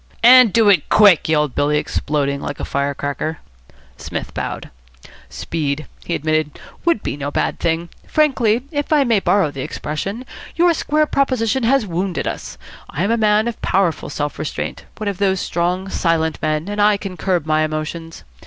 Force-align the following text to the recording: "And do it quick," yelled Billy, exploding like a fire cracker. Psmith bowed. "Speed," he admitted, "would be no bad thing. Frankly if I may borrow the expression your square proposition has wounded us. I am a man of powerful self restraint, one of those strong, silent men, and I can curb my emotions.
"And 0.23 0.51
do 0.51 0.67
it 0.67 0.89
quick," 0.89 1.29
yelled 1.29 1.53
Billy, 1.53 1.77
exploding 1.77 2.41
like 2.41 2.59
a 2.59 2.65
fire 2.65 2.95
cracker. 2.95 3.37
Psmith 3.97 4.33
bowed. 4.33 4.71
"Speed," 5.29 5.85
he 6.03 6.15
admitted, 6.15 6.57
"would 6.85 7.03
be 7.03 7.15
no 7.15 7.29
bad 7.29 7.59
thing. 7.59 7.87
Frankly 8.07 8.63
if 8.71 8.91
I 8.91 9.03
may 9.03 9.19
borrow 9.19 9.51
the 9.51 9.61
expression 9.61 10.25
your 10.55 10.73
square 10.73 11.05
proposition 11.05 11.61
has 11.61 11.85
wounded 11.85 12.25
us. 12.25 12.57
I 12.89 13.03
am 13.03 13.11
a 13.11 13.15
man 13.15 13.47
of 13.47 13.61
powerful 13.61 14.09
self 14.09 14.39
restraint, 14.39 14.85
one 14.97 15.07
of 15.07 15.19
those 15.19 15.39
strong, 15.39 15.87
silent 15.87 16.41
men, 16.41 16.67
and 16.67 16.81
I 16.81 16.97
can 16.97 17.15
curb 17.15 17.45
my 17.45 17.61
emotions. 17.63 18.23